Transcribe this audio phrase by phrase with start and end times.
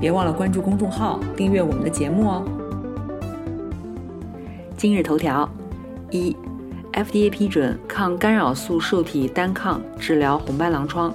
[0.00, 2.42] 别忘了关注公众号，订阅我们的节目哦。
[4.74, 5.46] 今日头条：
[6.10, 6.34] 一
[6.94, 11.14] ，FDA 批准抗干扰素受体单抗治疗红斑狼疮。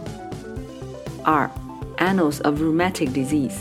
[1.23, 1.49] 二
[1.97, 3.55] ，Annals of Rheumatic Disease，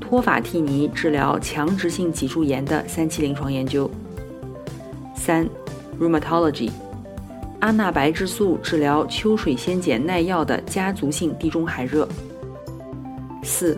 [0.00, 3.90] 托法替尼治疗强直性脊柱炎的三期临床研究。
[5.16, 5.44] 三
[5.98, 6.70] ，Rheumatology，
[7.58, 12.08] 阿那白质素治疗秋水仙碱耐药的家族性地中海热。
[13.42, 13.76] 四。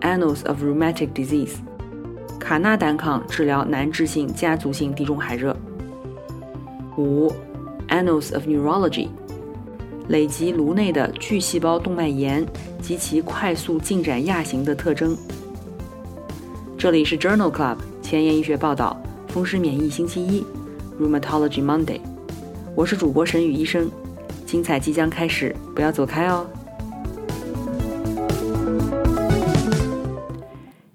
[0.00, 1.56] Annals of Rheumatic Disease，
[2.38, 5.56] 卡纳单抗治疗难治性家族性地中海热。
[6.96, 7.32] 五
[7.88, 9.08] ，Annals of Neurology，
[10.08, 12.46] 累及颅内的巨细胞动脉炎
[12.80, 15.16] 及其快速进展亚型的特征。
[16.76, 20.44] 这里是 Journal Club 前沿医学报道，风湿免疫星期一
[21.00, 22.00] ，Rheumatology Monday，
[22.74, 23.90] 我是主播沈宇医生，
[24.46, 26.46] 精彩即将开始，不要走开哦。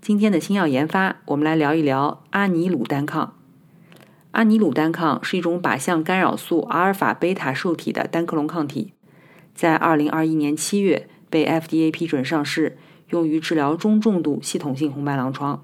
[0.03, 3.37] 今天的新药研发，我们来聊一聊阿尼鲁单抗。
[4.31, 8.91] 阿尼鲁单抗是一种靶向干扰素阿尔法贝塔受体的单克隆抗体，
[9.55, 12.77] 在2021年7月被 FDA 批准上市，
[13.11, 15.63] 用于治疗中重度系统性红斑狼疮。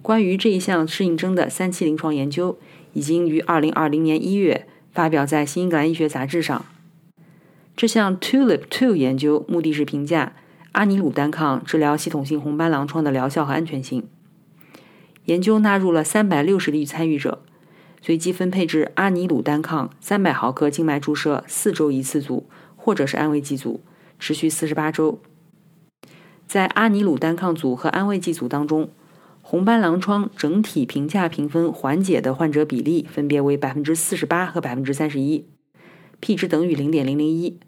[0.00, 2.56] 关于这一项适应症的三期临床研究，
[2.92, 6.64] 已经于2020年1月发表在《新英格兰医学杂志》上。
[7.76, 10.34] 这项 Tulip Two 研究目的是评价。
[10.74, 14.08] 阿尼鲁单抗治疗系统性红斑狼疮的疗效和安全性。
[15.26, 17.42] 研究纳入了三百六十例参与者，
[18.02, 23.82] 随机分配至阿尼鲁单抗三百毫克静脉注射四周一次组，或者是安慰剂组，
[24.18, 25.20] 持续四十八周。
[26.48, 28.90] 在阿尼鲁单抗组和安慰剂组当中，
[29.42, 35.46] 红斑狼疮整体评价评分缓解的患者比例分别为百分之四十八和百分之三十一
[36.18, 37.60] ，p 值等于零点零零一。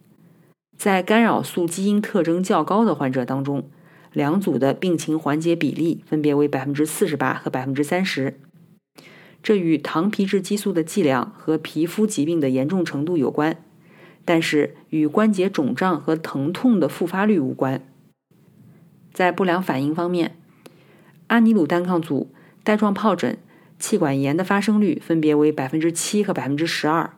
[0.77, 3.69] 在干扰素基因特征较高的患者当中，
[4.13, 8.39] 两组的病情缓解比例分别为百分之四十八和百分之三十。
[9.43, 13.57] 这与糖皮质激素的剂量和皮肤疾病的严重程度有关，
[14.25, 17.81] 但是与关节肿胀和疼痛的复发率无关。
[19.13, 20.37] 在不良反应方面，
[21.29, 22.33] 阿尼鲁单抗组
[22.65, 23.39] 带状疱疹、
[23.79, 27.13] 气管炎的发生率分别为百分之七和百分之十二，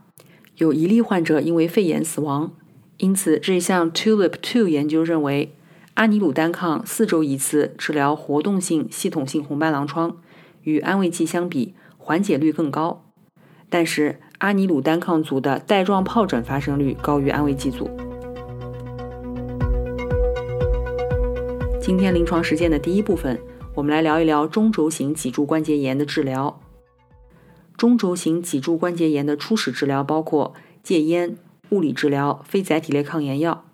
[0.58, 2.52] 有一例患者因为肺炎死亡。
[2.98, 5.54] 因此，这项 TULIP-2 研究认为，
[5.94, 10.16] 阿尼鲁单抗四周一次治疗活动性系统性红斑狼疮，
[10.62, 13.04] 与安慰剂相比，缓解率更高。
[13.70, 17.88] 但是，阿尼鲁单抗组的带状疱疹发生率高于安慰剂组。
[21.80, 23.38] 今天临床实践的第一部分，
[23.76, 26.60] 我们来聊一聊中轴型脊柱关节炎的治疗。
[27.76, 31.36] 中轴型脊柱关节炎的初始治疗包括戒烟。
[31.70, 33.64] 物理治疗、非甾体类抗炎药，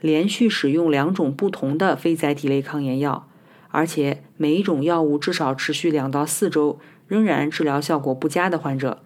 [0.00, 3.28] 连续使用两种不同的非甾体类抗炎药，
[3.68, 9.02] 而且每一种药物至少持续两到四周，仍然治疗效果不佳的患者，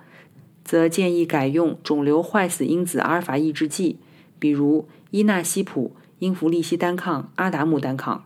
[0.65, 3.99] 则建议改用肿瘤坏死因子阿尔法抑制剂，
[4.39, 8.25] 比如伊那西普、英弗利西单抗、阿达木单抗。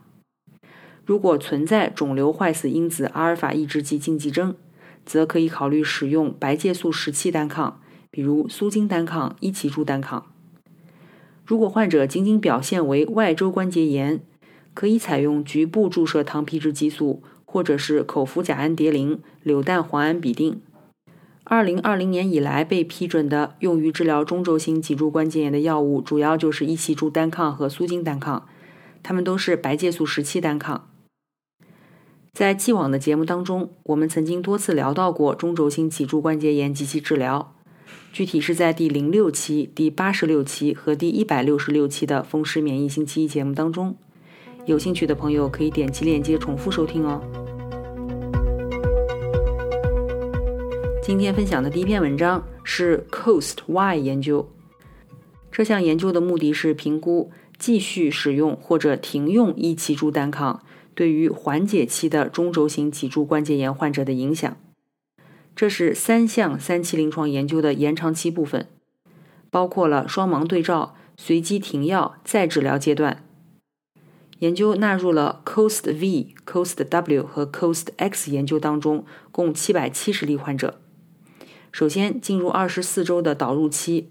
[1.03, 4.55] 如果存在肿瘤坏死因子阿尔法抑制剂禁忌症，
[5.05, 7.80] 则可以考虑使用白介素十七单抗。
[8.11, 10.27] 比如苏金单抗、伊奇珠单抗。
[11.45, 14.21] 如果患者仅仅表现为外周关节炎，
[14.73, 20.57] 可以采用局部注射糖皮质激素，或者是口服甲氨蝶呤、柳氮磺胺吡啶。
[21.43, 28.47] 二零二零年以来被批准的用于治疗中轴型脊柱关节炎的药物，主要就是伊奇珠单抗和苏金单抗，
[29.03, 30.87] 它们都是白介素十七单抗。
[32.31, 37.53] 在既往的节目当中，我们曾经多次聊到过中轴型脊柱关节炎及其治疗。
[38.13, 43.95] 具体是在第零六期、第八十六期和第一百六十六期的《风湿免疫星期一》节目当中，
[44.65, 47.21] 有兴趣的朋友可以点击链接重复收听哦。
[51.01, 54.49] 今天分享的第一篇文章是 Coast Y 研究，
[55.49, 60.61] 这项研究的目的是评估继续使用或者停用一期珠单抗
[60.93, 64.57] 对于缓解期的中轴型脊柱关节炎患者的影响。
[65.55, 68.67] 这是三项三期临床研究的延长期部分，
[69.49, 73.23] 包括了双盲对照、随机停药、再治疗阶段。
[74.39, 80.81] 研究纳入了 COAST V、COAST W 和 COAST X 研究当中，共七百七十例患者。
[81.71, 84.09] 首先进入二十四周的导入期，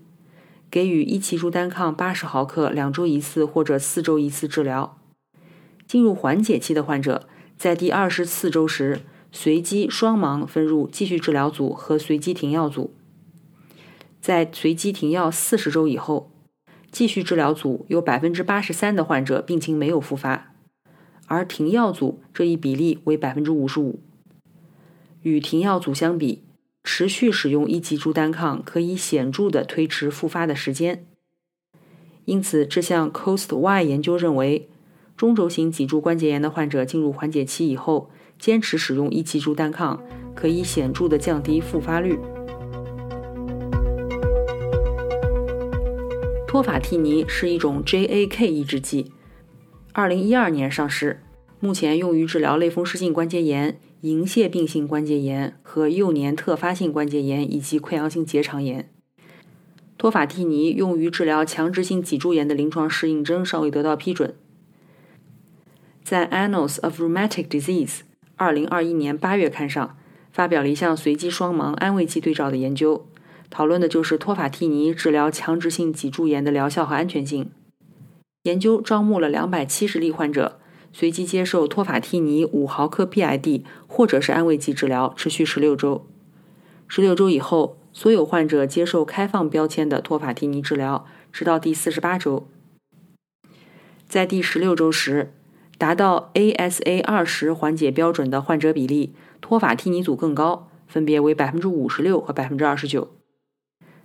[0.71, 4.97] 给予一期珠单抗八十毫克，两周一次或者四周一次治疗。
[5.89, 7.29] 进入缓解期的患者，
[7.59, 9.01] 在第二十四周时，
[9.33, 12.95] 随机双盲分入继续治疗组和随机停药组。
[14.21, 16.31] 在随机停药四十周以后。
[16.93, 20.53] 继续治疗组有百分之八十三的患者病情没有复发，
[21.27, 24.01] 而停药组这一比例为百分之五十五。
[25.23, 26.43] 与停药组相比，
[26.83, 31.07] 持续使用一级珠单抗可以显著的推迟复发的时间。
[32.25, 34.69] 因此，这项 Cost Y 研究认为，
[35.17, 38.11] 中轴型脊柱关节炎的患者进入缓解期以后，
[38.41, 40.03] 坚持使用一级珠单抗
[40.35, 42.19] 可以显著的降低复发率。
[46.49, 49.13] 托法替尼是一种 JAK 抑制剂，
[49.93, 51.23] 二零一二年上市，
[51.61, 58.91] 目前用于治疗类风湿性关节炎、银屑病性关节炎和幼年特发性关节炎以及溃疡性结肠炎。
[59.97, 64.35] 托法替尼用于治疗强直性脊柱炎的临床适应症尚未得到批准。
[66.03, 68.01] 在 Annals of Rheumatic Disease
[68.41, 69.99] 二零二一年八月刊上，
[70.33, 73.07] 发表了一项随机双盲安慰剂对照的研究。
[73.51, 77.51] 讨论的就是托法替尼治疗强直性脊柱炎的疗效和安全性。
[78.45, 80.59] 研究招募了两百七十例患者，
[80.91, 86.07] 随机接受托法替尼五毫克 BID 或者是安慰剂治疗，持续十六周。
[86.89, 92.49] 十六周以后，所有患者接受开放标签的托法替尼治疗，直到第四十八周。
[94.09, 95.35] 在第十六周时，
[95.81, 103.09] 达到 ASA 二十缓解标准的患者比例，托法替尼组更高，分别为百分之五十六和百分之二十九。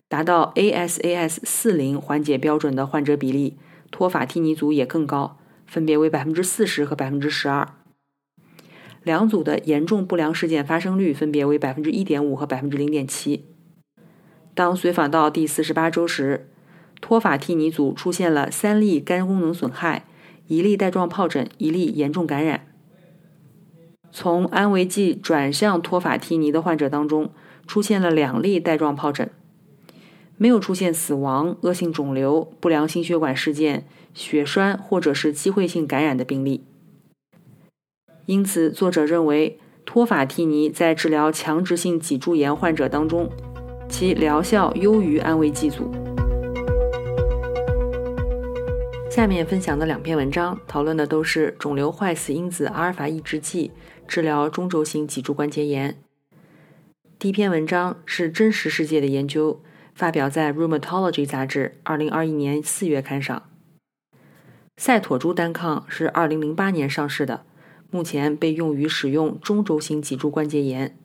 [0.08, 3.58] 达到 ASAS 四零缓解标准的患者比例，
[3.92, 5.38] 托法替尼组也更高，
[5.68, 7.68] 分别为百分之四十和百分之十二。
[9.04, 13.44] 两组的严重不良事件发生率分别为百分之一点五和百分之零点七。
[14.54, 16.50] 当随访到第四十八周时，
[17.02, 20.06] 托法替尼组出现了三例肝功能损害、
[20.48, 22.68] 一例带状疱疹、一例严重感染。
[24.12, 27.32] 从安慰剂转向托法替尼的患者当中，
[27.68, 29.30] 出现了两例带状疱疹。
[30.38, 36.64] 没有出现死亡、恶性肿瘤、不良心血管事件、血栓或者是机会性感染的病例。
[38.26, 43.30] 因此，作者认为托法替尼在治疗强直性脊柱炎患者当中，
[43.88, 45.90] 其疗效优于安慰剂组。
[49.16, 53.72] 下面分享的两篇文章讨论的都是肿瘤坏死因子阿尔法抑制剂
[54.10, 55.96] 治疗中轴型脊柱关节炎。
[57.18, 59.62] 第一篇文章是真实世界的研究。
[59.94, 63.44] 发表在《Rheumatology》杂志二零二一年四月刊上。
[64.76, 67.46] 赛妥珠单抗是二零零八年上市的，
[67.90, 70.98] 目前被用于使用中轴型脊柱关节炎。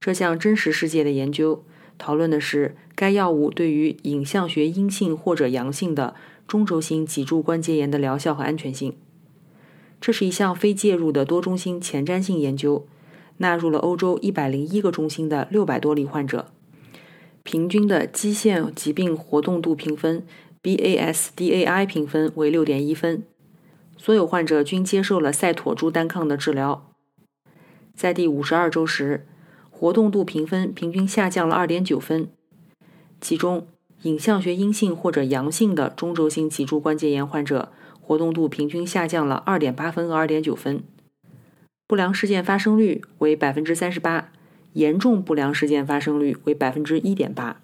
[0.00, 1.62] 这项真实世界的研究
[1.98, 6.14] 讨论的是该药物对于影像学阴性或者阳性的
[6.46, 8.96] 中轴型脊柱关节炎的疗效和安全性。
[10.00, 12.86] 这是一项非介入的多中心前瞻性研究，
[13.38, 16.46] 纳入了欧洲一百零一个中心的六百多例患者。
[17.44, 20.24] 平均的基线疾病活动度评分
[20.62, 23.24] （BASDAI） 评分为六点一分，
[23.96, 26.88] 所有患者均接受了赛妥珠单抗的治疗。
[27.94, 29.26] 在第五十二周时，
[29.70, 32.28] 活动度评分平均下降了二点九分，
[33.20, 33.66] 其中
[34.02, 40.82] 影像学阴性或者阳性的中轴性脊柱关节炎患者活动度平均下降了二点八分和二点九分，
[41.86, 44.30] 不良事件发生率为百分之三十八。
[44.74, 47.60] 严重不良事件发生率为百分之一点八，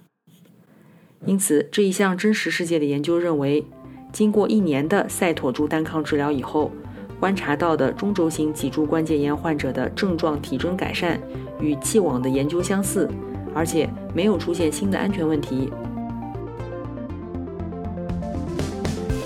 [1.24, 3.64] 因此这一项真实世界的研究认为，
[4.12, 6.70] 经过一年的赛妥珠单抗治疗以后，
[7.18, 11.18] 观察到的中轴型脊柱关节炎患者的症状体征改善
[11.62, 13.08] 与既往的研究相似，
[13.54, 15.72] 而且没有出现新的安全问题。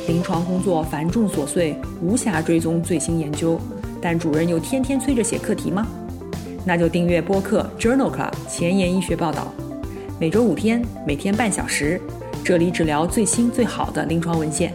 [0.09, 3.59] 临床工作繁重琐碎，无暇追踪最新研究，
[4.01, 5.87] 但主任又天天催着写课题吗？
[6.65, 9.53] 那就订阅播客 Journal Club 前沿医学报道，
[10.19, 12.01] 每周五天，每天半小时，
[12.45, 14.75] 这里只聊最新最好的临床文献。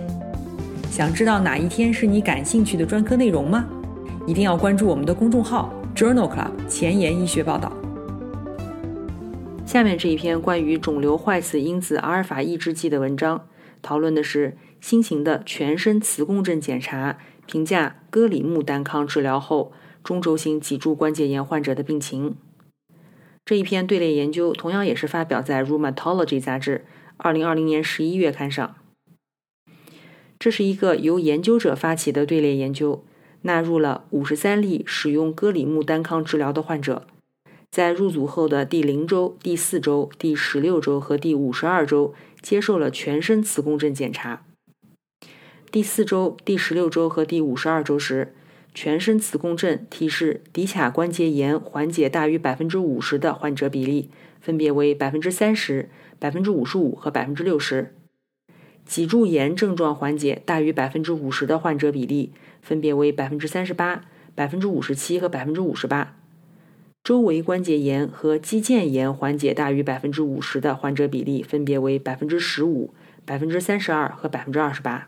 [0.90, 3.66] 想知道哪一天是你感兴趣的专科内容吗？
[4.26, 7.72] 一定要关注我们的公众号 Journal Club 前沿医学报道。
[9.66, 13.42] 下面这一篇关于肿瘤坏死因子阿尔法抑制剂的文章，
[13.82, 19.72] 讨论的是新型的全身磁共振检查，评价戈里木单抗治疗后。
[20.04, 22.38] 中轴型脊柱关节炎患者的病情，
[23.44, 26.86] 这一篇队列研究同样也是发表在《Rheumatology》杂志
[27.18, 28.76] 二零二零年十一月刊上。
[30.40, 33.04] 这是一个由研究者发起的队列研究，
[33.42, 37.06] 纳入了五十三例使用戈里木单抗治疗的患者，
[37.70, 42.14] 在入组后的第零周、第四周、第十六周和第五十二周
[42.48, 44.46] 接受了全身磁共振检查。
[45.70, 48.34] 第四周、第十六周和第五十二周时，
[48.74, 55.90] 全身磁共振提示骶髂关节炎缓解大于百分之五十的患者比例分别为百分之三十、
[56.20, 57.94] 百分之五十五和百分之六十。
[58.86, 66.17] 脊柱炎症状缓解大于百分之五十的患者比例分别为百分之三十八、百分之五十七和百分之五十八；
[67.08, 75.08] 周围关节炎和肌腱炎缓解大于百分之五十的患者比例分别为百分之十五、百分之三十二和百分之二十八；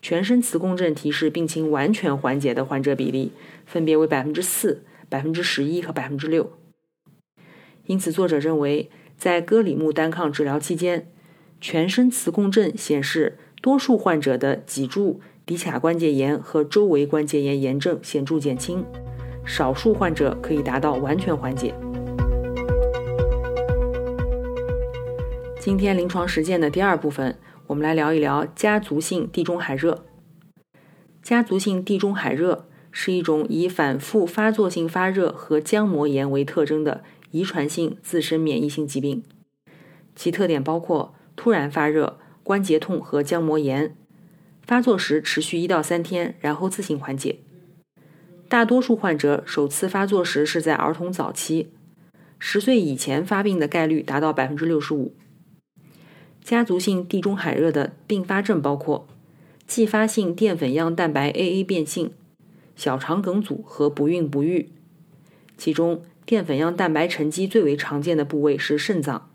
[0.00, 3.32] 全身磁共振提示病情完全缓解的患者比例
[3.66, 6.52] 分别为百分之四、百分之十一和百分之六。
[7.86, 11.08] 因此，作者认为，在歌里木单抗治疗期间，
[11.60, 18.84] 全身磁共振显示，多数患者的脊柱、骶髂关节炎和周围关节炎炎症显著减轻，
[19.46, 21.72] 少数患者可以达到完全缓解。
[25.60, 27.38] 今天临床实践的第二部分，
[27.68, 30.04] 我们来聊一聊家族性地中海热。
[31.22, 39.22] 家族性地中海热是一种以反复发作性发热和浆膜炎为特征的遗传性自身免疫性疾病，
[40.14, 41.14] 其特点包括。
[41.38, 43.94] 突然发热、关节痛和浆膜炎，
[44.62, 47.40] 发作时持续一到三天，然后自行缓解。
[48.48, 51.68] 大多数患者首次发作时是在儿童早期，
[52.38, 55.12] 十岁以前发病的概率达到百分之六十五。
[56.44, 59.08] 家族性地中海热的并发症包括
[59.66, 62.12] 继发性淀粉样蛋白 AA 变性、
[62.76, 64.70] 小肠梗阻和不孕不育，
[65.58, 69.28] 其中淀粉样蛋白沉积最为常见的部位是肾脏。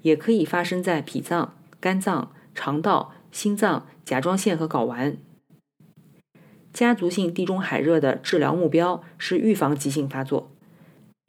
[0.00, 5.18] 也可以发生在脾脏、肝脏、肠道、心脏、甲状腺和睾丸。
[6.76, 10.50] 家族性地中海热的治疗目标是预防急性发作，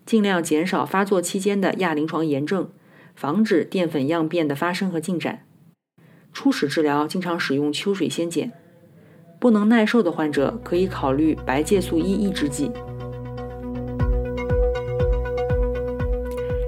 [0.05, 2.69] 尽量减少发作期间的亚临床炎症，
[3.15, 5.45] 防止淀粉样变的发生和进展。
[6.33, 8.51] 初始治疗经常使用秋水仙碱，
[9.39, 12.69] 不能耐受的患者可以考虑白介素一抑制剂。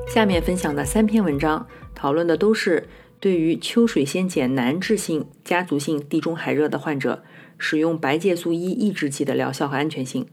[0.07, 1.67] 下面分享的三篇文章。
[1.93, 2.87] 讨论的都是
[3.19, 7.25] 对于秋水仙碱难治性家族性地中海热的患者
[7.59, 10.25] 使用白介素一抑制剂的疗效和安全性。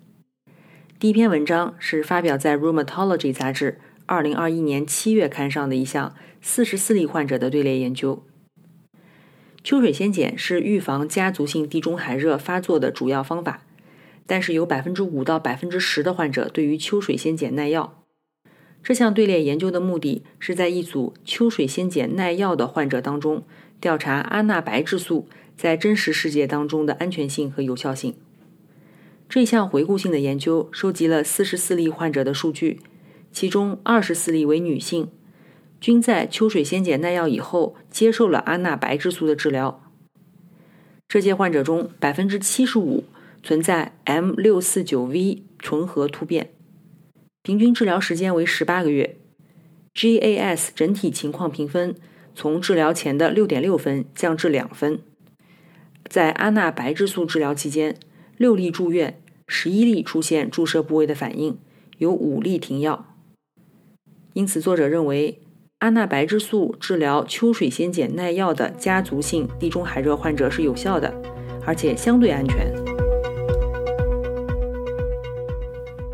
[0.99, 8.25] 第一篇文章是发表在《Rheumatology》杂志2021年7月刊上的一项44例患者的队列研究。
[9.63, 13.65] 秋水仙碱是预防家族性地中海热发作的主要方法，
[14.25, 18.06] 但是有5%到10%的患者对于秋水仙碱耐药。
[18.87, 23.43] 这项队列研究的目的是在一组秋水仙碱耐药的患者当中，
[23.81, 25.27] 调查阿那白质素
[25.57, 28.15] 在真实世界当中的安全性和有效性。
[29.29, 32.79] 这项回顾性的研究收集了四十四例患者的数据，
[33.33, 35.09] 其中二十四例为女性，
[35.81, 39.83] 均在秋水仙碱耐药以后接受了阿那白质素的治疗。
[41.09, 43.03] 这些患者中，百分之七十五
[43.43, 46.53] 存在 M 六四九 V 纯合突变。
[47.47, 49.19] 平均治疗时间为十八个月
[49.95, 51.95] ，GAS 整体情况评分
[52.35, 54.99] 从治疗前的六点六分降至两分。
[56.09, 57.95] 在阿那白质素治疗期间，
[58.37, 61.57] 六例住院，十一例出现注射部位的反应，
[61.99, 63.15] 有五例停药。
[64.33, 65.41] 因此，作者认为
[65.79, 71.15] 阿那白质素治疗秋水仙碱耐药的家族性地中海热患者是有效的，
[71.65, 72.86] 而且相对安全。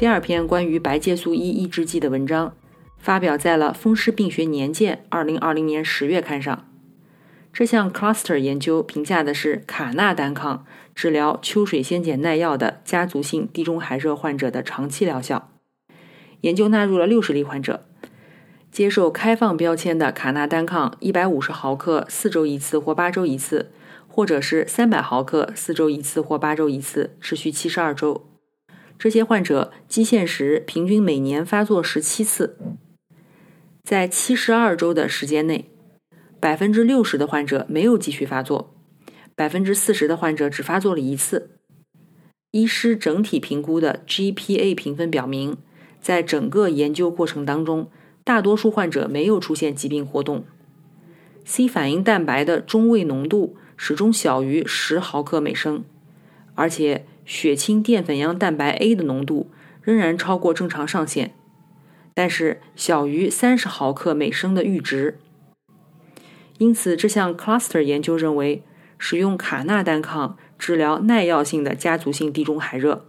[0.03, 2.57] 第二篇关于白介素一抑制剂的文章，
[2.99, 6.69] 发表在了《风湿病学年鉴》二零二零年十月刊上。
[7.53, 15.53] 这项 cluster 研究评价的是卡纳单抗治疗秋水仙碱耐药的家族性地中海热患者的长期疗效。
[16.41, 17.87] 研究纳入了六十例患者，
[18.73, 23.71] 接受开放标签的卡纳单抗一百五十毫克四周一次或八周一次，
[24.09, 28.27] 或者是三百毫克四周一次或八周一次，持续七十二周。
[29.03, 32.57] 这些患者基线时平均每年发作十七次，
[33.83, 35.69] 在七十二周的时间内，
[36.39, 38.73] 百分之六十的患者没有继续发作，
[39.35, 41.51] 百分之四十的患者只发作了一次。
[42.53, 45.57] 医师整体评估的 GPA 评分表明，
[46.01, 47.91] 在整个研究过程当中，
[48.23, 50.45] 大多数患者没有出现疾病活动。
[51.45, 55.83] C 反应蛋白的中位浓度始终小于十毫克每升，
[56.55, 57.05] 而且。
[57.25, 59.51] 血清淀粉样蛋白 A 的浓度
[59.83, 61.33] 仍然超过正常上限，
[62.15, 65.19] 但是小于三十毫克每升的阈值。
[66.59, 68.63] 因此，这项 cluster 研究认为，
[68.99, 73.07] 使用卡纳单抗治疗耐药性的家族性地中海热，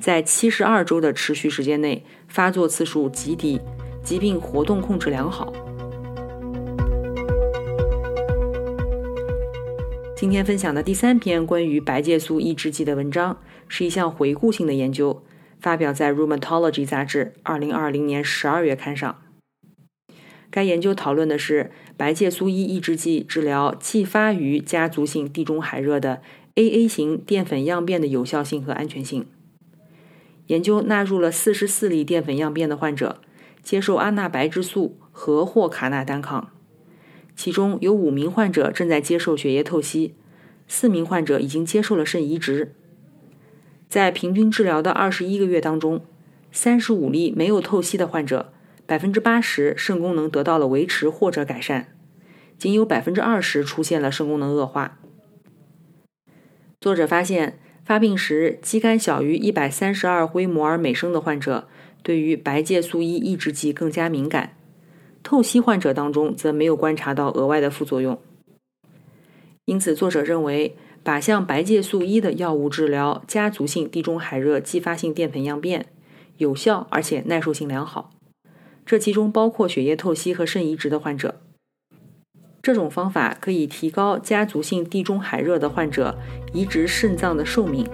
[0.00, 3.60] 在七十二周的持续时间内，发作次数极低，
[4.02, 5.52] 疾病活动控制良好。
[10.16, 13.36] 今天分享的第三篇关于白介素抑制剂的文章，
[13.68, 15.22] 是一项回顾性的研究，
[15.60, 19.22] 发表在《Rheumatology》杂志二零二零年十二月刊上。
[20.50, 26.22] 该研究讨论的是白介素一抑制剂治疗继发于家族性地中海热的
[26.54, 29.26] AA 型淀粉样变的有效性和安全性。
[30.46, 33.20] 研究纳入了四十四例淀粉样变的患者，
[33.62, 36.50] 接受阿那白质素和或卡那单抗。
[37.34, 40.14] 其中有五名患者正在接受血液透析，
[40.66, 42.72] 四名患者已经接受了肾移植。
[43.88, 46.00] 在平均治疗的二十一个月当中，
[46.50, 48.52] 三十五例没有透析的患者，
[48.84, 51.88] 百分之八十肾功能得到了维持或者改善，
[52.58, 54.98] 仅有百分之二十出现了肾功能恶化。
[56.80, 61.68] 作者发现，发病时肌酐小于一百三十二微摩尔每升的患者，
[62.02, 64.56] 对于白介素一抑制剂更加敏感。
[65.22, 68.20] 透析患者当中则没有观察到额外的副作用，
[69.64, 70.76] 因此作者认为
[71.06, 75.86] 靶向白介素一的药物治疗家族性地中海热继发性淀粉样变
[76.38, 78.10] 有效，而且耐受性良好。
[78.84, 81.40] 这其中包括血液透析和肾移植的患者。
[82.60, 86.18] 这种方法可以提高家族性地中海热的患者
[86.52, 87.86] 移植肾脏的寿命。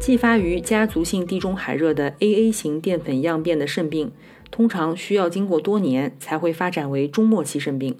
[0.00, 4.10] 继发于家族性地中海热的 AA 型淀粉样变的肾病，
[4.50, 7.96] 通常需要经过多年才会发展为中末期肾病。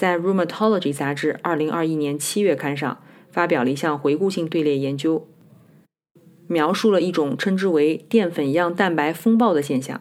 [0.00, 5.28] 在《Rheumatology》杂志2021年7月刊上发表了一项回顾性队列研究，
[6.46, 10.00] 描述了一种称之为淀粉样蛋白风暴的现象。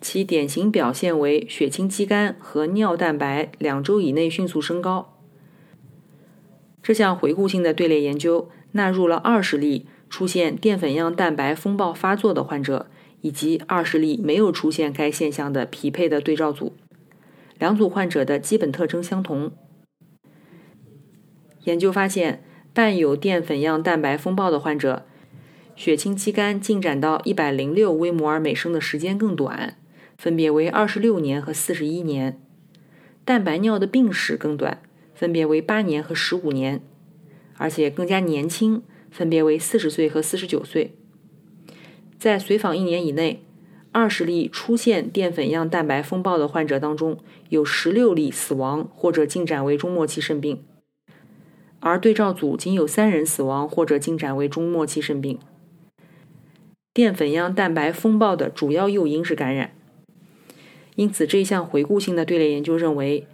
[0.00, 5.16] 其典型表现为血清肌酐和尿蛋白两周以内迅速升高。
[6.82, 8.50] 这项回顾性的队列研究。
[8.72, 12.86] 纳入了二十例出现淀粉样蛋白风暴发作的患者，
[13.20, 16.72] 以及二十例没有出现该现象的匹配的对照组。
[17.62, 19.52] 两组患者的基本特征相同。
[21.62, 22.42] 研究发现，
[22.74, 25.06] 伴有淀粉样蛋白风暴的患者，
[25.76, 29.78] 血清肌酐进展到一百零六微摩尔每升的时间更短，
[30.18, 32.32] 分别为二十六年和四十一年；
[33.24, 34.82] 蛋白尿的病史更短，
[35.14, 36.82] 分别为八年和十五年。
[37.58, 40.96] 而且更加年轻，分别为四十岁和四十九岁。
[42.18, 43.44] 在随访一年以内，
[43.92, 47.18] 二十例出现淀粉样蛋白风暴的患者当中，
[47.50, 50.64] 有十六例死亡或者进展为中末期肾病，
[51.80, 55.38] 而对照组仅有三人死亡或者进展为中末期肾病。
[56.94, 59.72] 淀粉样蛋白风暴的主要诱因是感染，
[60.96, 63.26] 因此这项回顾性的队列研究认为。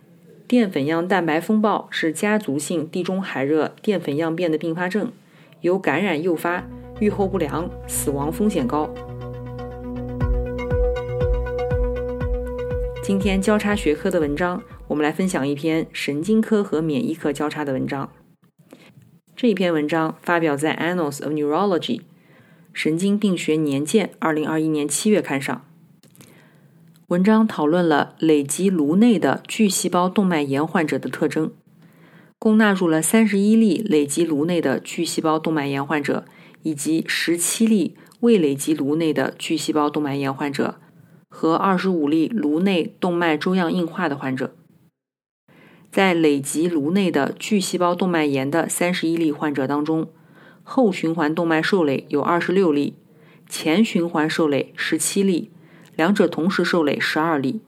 [0.49, 5.13] 淀粉样蛋白风暴是家族性地中海热淀粉样变的并发症，
[5.61, 6.67] 由感染诱发，
[7.01, 8.89] 预后不良，死亡风险高。
[13.09, 18.13] 今天交叉学科的文章，我们来分享一篇神经科和免疫科交叉的文章。
[19.35, 21.81] 这一篇文章发表在《Annals of Neurology》
[22.75, 25.65] 神经病学年鉴二零二一年七月刊上。
[27.07, 31.51] 文章讨论了累积颅内的巨细胞动脉炎患者的特征，
[32.39, 36.27] 共纳入了三十一例累积颅内的巨细胞动脉炎患者，
[36.63, 40.79] 以及十七例未累积颅内的巨细胞动脉炎患者
[41.39, 44.57] 和二十五例颅内动脉粥样硬化的患者。
[45.89, 50.09] 在累积颅内的巨细胞动脉炎的三十一例患者当中，
[50.65, 52.95] 后循环动脉受累有二十六例，
[53.49, 55.53] 前循环受累十七例。
[55.95, 57.61] 两者同时受累十二例，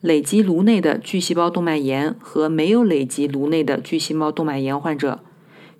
[0.00, 5.24] 累积颅内的巨细胞动脉炎和没有累积颅内的巨细胞动脉炎患者，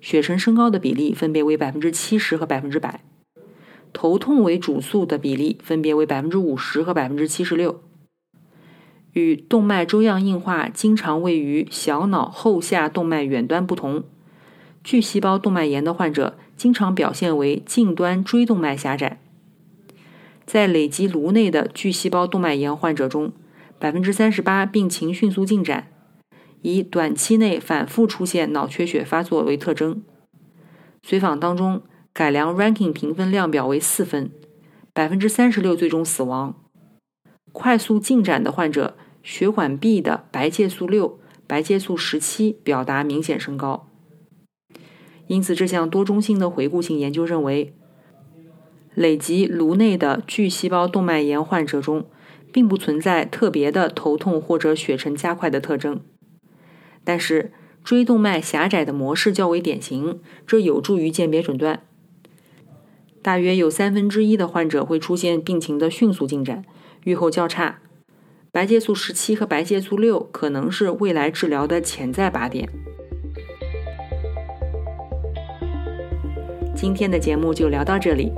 [0.01, 3.01] 血沉升高的比例分别为百分之七十和百分之百，
[3.93, 7.81] 头痛为主诉的比例分别为百分之五十和百分之七十六。
[9.13, 14.03] 与动脉粥样硬化经常位于小脑后下动脉远端不同，
[14.83, 19.19] 巨细胞动脉炎的患者经常表现为近端椎动脉狭窄。
[20.45, 23.31] 在累积颅内的巨细胞动脉炎患者中，
[23.79, 25.87] 百分之三十八病情迅速进展，
[26.61, 30.01] 以短期内反复出现脑缺血发作为特征。
[31.01, 31.81] 随访当中，
[32.13, 34.31] 改良 Ranking 评分量表为四分，
[34.93, 36.55] 百分之三十六最终死亡。
[37.51, 43.87] 快速进展的患者，血管壁的白介素六、白介素十七表达明显升高。
[45.27, 47.73] 因此，这项多中心的回顾性研究认为。
[48.95, 52.07] 累积颅内的巨细胞动脉炎患者中，
[52.51, 56.01] 并不存在特别的头痛或者血沉加快的特征。
[57.05, 61.83] 但是椎动脉狭窄的模式较为典型，这有助于鉴别诊断。
[63.21, 66.63] 大约有三分之一的患者会出现病情的迅速进展，
[67.03, 67.79] 预后较差。
[68.51, 72.67] 白介素十七和白介素六可能是未来治疗的潜在靶点。
[76.73, 78.31] 今天的节目就聊到这里。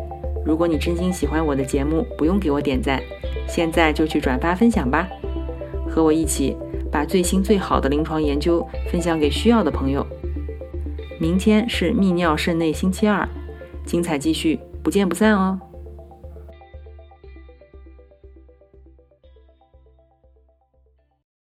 [0.43, 2.99] 如果你真心喜欢我的节目，不用给我点赞，
[3.47, 5.07] 现在就去转发分享吧，
[5.87, 6.57] 和我一起
[6.91, 10.05] 把最新最好的临床研究分享给需要的朋友。
[11.19, 13.29] 明天是泌尿肾内星期二，
[13.85, 15.70] 精彩继续，不见不散哦。